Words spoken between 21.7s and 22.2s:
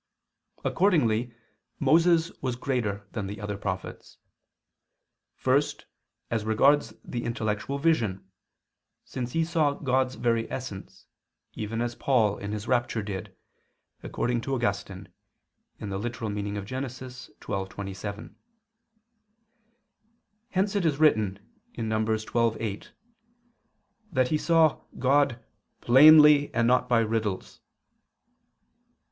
(Num.